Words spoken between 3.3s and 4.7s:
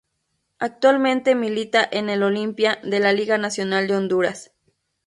Nacional de Honduras.